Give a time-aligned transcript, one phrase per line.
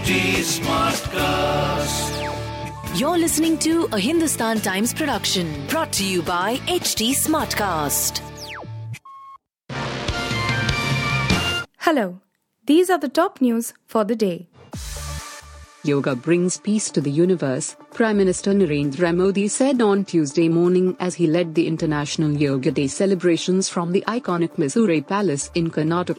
[0.00, 2.08] HT Smartcast.
[2.98, 8.22] You're listening to a Hindustan Times production brought to you by HT Smartcast.
[11.80, 12.20] Hello,
[12.64, 14.48] these are the top news for the day.
[15.84, 21.14] Yoga brings peace to the universe, Prime Minister Narendra Modi said on Tuesday morning as
[21.14, 26.18] he led the International Yoga Day celebrations from the iconic Mysore Palace in Karnataka.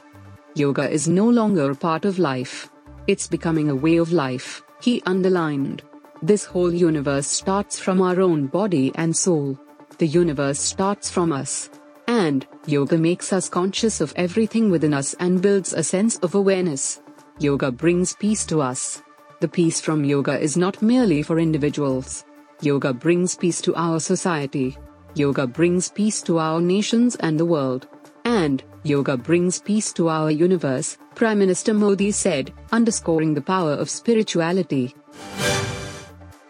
[0.54, 2.71] Yoga is no longer a part of life.
[3.08, 5.82] It's becoming a way of life, he underlined.
[6.22, 9.60] This whole universe starts from our own body and soul.
[9.98, 11.70] The universe starts from us.
[12.08, 17.02] And, yoga makes us conscious of everything within us and builds a sense of awareness.
[17.40, 19.02] Yoga brings peace to us.
[19.40, 22.24] The peace from yoga is not merely for individuals.
[22.62, 24.78] Yoga brings peace to our society.
[25.16, 27.88] Yoga brings peace to our nations and the world.
[28.26, 33.90] And, yoga brings peace to our universe, Prime Minister Modi said, underscoring the power of
[33.90, 34.96] spirituality.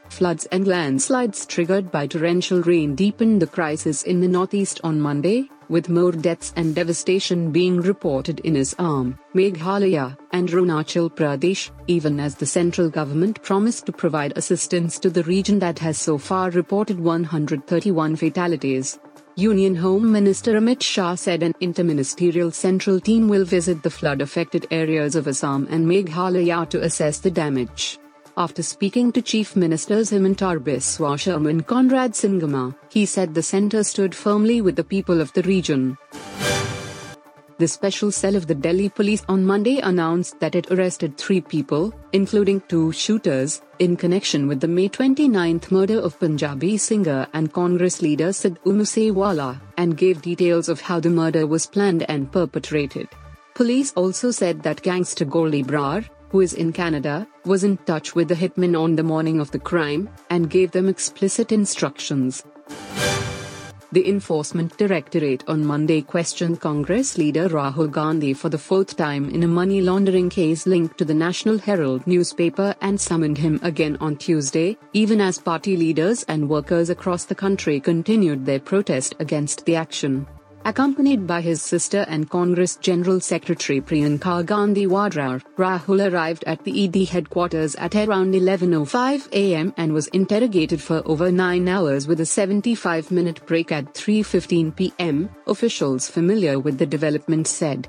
[0.10, 5.50] Floods and landslides triggered by torrential rain deepened the crisis in the northeast on Monday,
[5.68, 12.36] with more deaths and devastation being reported in Assam, Meghalaya, and Arunachal Pradesh, even as
[12.36, 17.00] the central government promised to provide assistance to the region that has so far reported
[17.00, 19.00] 131 fatalities.
[19.36, 24.68] Union Home Minister Amit Shah said an interministerial central team will visit the flood affected
[24.72, 27.98] areas of Assam and Meghalaya to assess the damage.
[28.36, 33.86] After speaking to Chief Ministers Himanta Biswa Sharma and Conrad Sangma, he said the centre
[33.86, 35.98] stood firmly with the people of the region.
[37.62, 41.94] The special cell of the Delhi police on Monday announced that it arrested three people,
[42.12, 48.02] including two shooters, in connection with the May 29 murder of Punjabi singer and Congress
[48.02, 53.08] leader Sidhu Moosewala, and gave details of how the murder was planned and perpetrated.
[53.54, 58.28] Police also said that gangster Goldy Brar, who is in Canada, was in touch with
[58.28, 62.44] the hitmen on the morning of the crime and gave them explicit instructions.
[63.94, 69.44] The Enforcement Directorate on Monday questioned Congress leader Rahul Gandhi for the fourth time in
[69.44, 74.16] a money laundering case linked to the National Herald newspaper and summoned him again on
[74.16, 79.76] Tuesday, even as party leaders and workers across the country continued their protest against the
[79.76, 80.26] action.
[80.64, 86.86] Accompanied by his sister and Congress General Secretary Priyanka Gandhi Vadra, Rahul arrived at the
[86.86, 92.26] ED headquarters at around 11.05 am and was interrogated for over 9 hours with a
[92.26, 97.88] 75-minute break at 3.15 pm, officials familiar with the development said.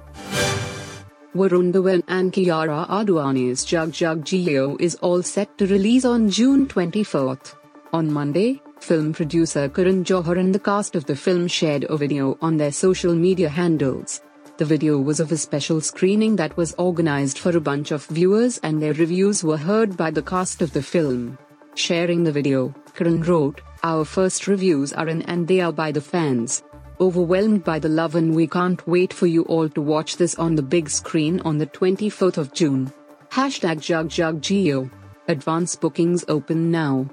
[1.34, 6.66] Varun Dhawan and Kiara Advani's Jug Jug Jio is all set to release on June
[6.66, 7.54] 24th.
[7.92, 12.37] On Monday, film producer Karan Johar and the cast of the film shared a video
[12.43, 14.20] on their social media handles.
[14.56, 18.59] The video was of a special screening that was organized for a bunch of viewers
[18.59, 21.38] and their reviews were heard by the cast of the film.
[21.75, 26.00] Sharing the video, Karan wrote, Our first reviews are in and they are by the
[26.00, 26.64] fans.
[27.00, 30.56] Overwhelmed by the love and we can't wait for you all to watch this on
[30.56, 32.93] the big screen on the 24th of June.
[33.31, 34.91] Hashtag Jug Jug Jio.
[35.28, 37.06] Advance bookings open now.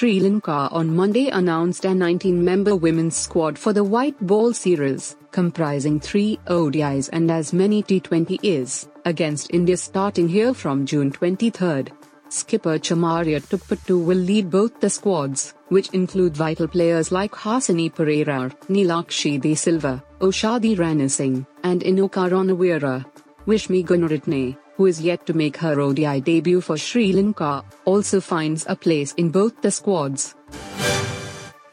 [0.00, 5.14] Sri Lanka on Monday announced a 19 member women's squad for the White Ball Series,
[5.30, 11.84] comprising three ODIs and as many T20s, against India starting here from June 23.
[12.30, 18.50] Skipper Chamari Athapaththu will lead both the squads, which include vital players like Hasini Perera,
[18.70, 23.04] Nilakshi De Silva, Oshadi Ranasinghe, and Inoka Ranaweera.
[23.46, 28.64] Vishmi Gunaratne, who is yet to make her ODI debut for Sri Lanka, also finds
[28.66, 30.34] a place in both the squads.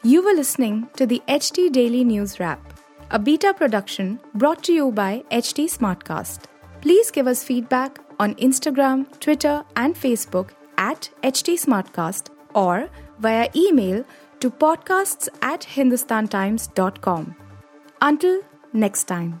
[0.02, 2.60] You were listening to the HT Daily News Wrap,
[3.10, 6.44] a beta production brought to you by HT Smartcast.
[6.82, 14.04] Please give us feedback on Instagram, Twitter, and Facebook at HT Smartcast or via email
[14.40, 17.34] to podcasts at hindustantimes.com.
[18.02, 18.42] Until
[18.74, 19.40] next time.